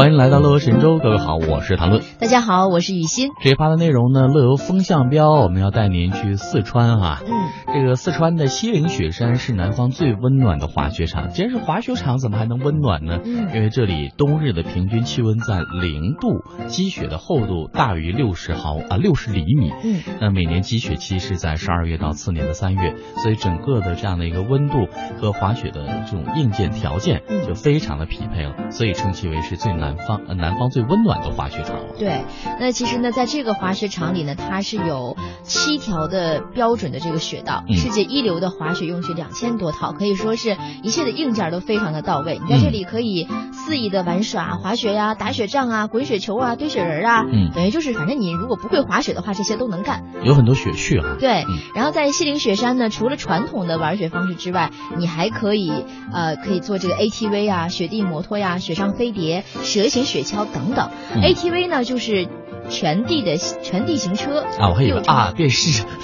[0.00, 2.02] 欢迎来到乐游神州，各位好，我是谭论。
[2.18, 3.32] 大家好，我是雨欣。
[3.42, 7.20] 这一趴的内容呢，乐游风向标，我们要带您去四川啊。
[7.22, 7.30] 嗯，
[7.74, 11.28] 这个四川的西岭雪山是南方最温暖的滑雪场。
[11.28, 13.18] 既然是滑雪场，怎么还能温暖呢？
[13.22, 19.70] 嗯因为这里冬日的平均气温在零度，积雪的厚度大于六十毫啊六十厘米。
[19.84, 24.88] 嗯，那每年积雪期是在十二月到次年的三月，所以整个的这样的一个温度
[25.20, 31.76] 和滑雪的这种硬件条件嗯就非常的匹配了，所以称其为是最南方呃南方最温暖的滑雪场。
[31.98, 32.24] 对。
[32.58, 42.40] 那其实呢，在这个滑雪场里呢，它是有七条的标准的这个雪道，嗯世界一流的滑雪用具两千多套，可以说是一切的硬件都非常的到位。
[42.42, 50.04] 你在这里可以肆意的玩耍、滑雪呀、打雪仗啊、滚雪球啊、堆雪人啊，嗯等于就是反正你如果不会滑雪的话，这些都能干。
[50.22, 51.16] 有很多雪絮啊。
[51.18, 55.72] 对嗯，然后在西岭雪山呢，除了传统的玩雪方式之外，你还可以
[56.12, 59.44] 呃可以做这个 ATV 啊、雪地摩托呀、雪上飞碟、
[59.82, 60.90] 蛇形雪橇等等。
[61.14, 62.28] 嗯 ATV 呢就是
[62.68, 65.84] 全地的全地形车啊，我还以为啊电视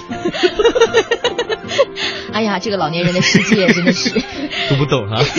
[2.32, 4.10] 哎呀，这个老年人的世界真的是。
[4.68, 5.20] 读不懂啊。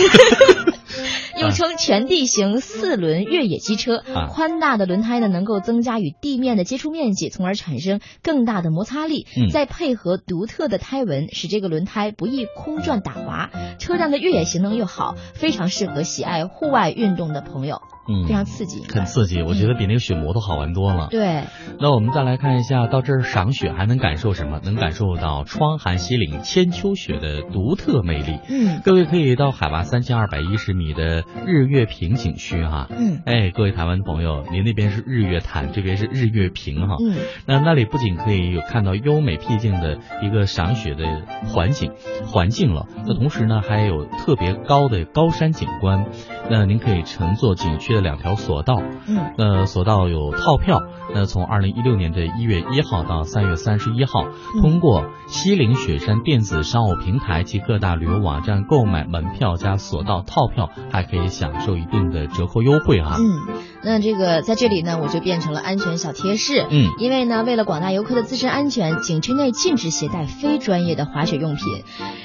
[1.40, 13.50] 又称全地形四轮越野机车啊，宽大的轮胎呢能够增加与地面的接触面积，从而产生更大的摩擦力嗯，再配合独特的胎纹，使这个轮胎不易空转打滑。
[13.78, 18.82] 车辆的越野性能又好，非常适合喜爱户外运动的朋友，嗯，非常刺激。
[18.92, 21.08] 很刺激，我觉得比那个雪摩托好玩多了。
[21.10, 21.44] 对，
[21.78, 24.60] 那我们再来看一下，到这儿赏雪还能感受什么？
[24.64, 28.38] 能感受到窗含西岭千秋雪的独特魅力。
[28.48, 41.04] 嗯各位可以到海拔三千二百一十米的日月坪景区哈、嗯哎，各位台湾的朋友，您那边是日月潭，这边是日月坪哈、嗯那那里不仅可以有看到优美僻静的一个赏雪的
[41.46, 41.92] 环境
[42.26, 46.06] 环境了，那同时呢还有特别高的高山景观。
[46.50, 50.80] 那您可以乘坐景区的两条索道，嗯那索道有套票，
[51.14, 54.24] 那从二零一六年的一月一号到三月三十一号，
[54.60, 63.16] 通过西岭雪山电子商务平台及各大旅游网站购买门票加索道套票，还可以享受一定的折扣优惠啊。
[63.18, 66.66] 嗯，那这个在这里呢，我就变成了安全小贴士。
[66.70, 71.64] 嗯因为呢，为了广大游客的自身安全，景区内禁止携带非专业的滑雪用品。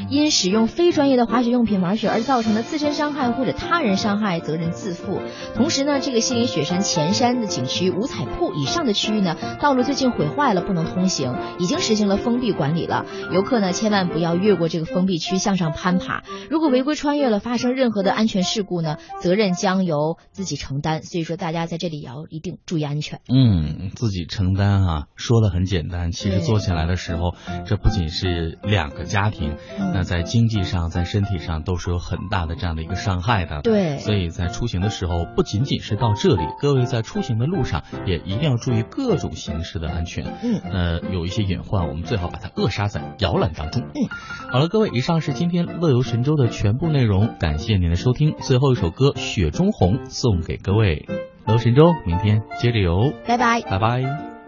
[0.10, 5.22] 因使用非专业的滑雪用品玩雪而造成的自身伤害或者他人伤害，责任自负。
[5.56, 13.06] 同时呢，这个西岭雪山前山的景区五彩铺以上的区域呢，道路最近毁坏了，不能通行，已经实行了封闭管理了。
[13.32, 16.24] 游客呢，千万不要越过这个封闭区向上攀爬。
[16.50, 21.04] 如果违规穿越了，发生任何的安全事故呢，责任将由自己承担。
[21.04, 23.20] 所以说，大家在这里也要一定注意安全。
[23.30, 27.36] 嗯，自己承担啊，说的很简单，其实做起来的时候，
[27.66, 33.62] 这不仅是两个家庭，嗯那在经济上、在身体上都是有很大的这样的一个伤害的。
[33.62, 40.26] 对所以在出行的时候，不仅仅是到这里，各位在出行的路上也一定要注意各种形式的安全。
[40.44, 43.82] 嗯呃，有一些隐患，我们最好把它扼杀在摇篮当中。
[43.82, 44.10] 嗯，
[44.52, 48.36] 好了，各位，以上是今天乐游神州的全部内容，感谢您的收听。
[48.40, 51.06] 最后一首歌《雪中红》送给各位，
[51.46, 53.62] 乐游神州，明天接着游，拜拜。
[53.62, 54.43] 拜拜。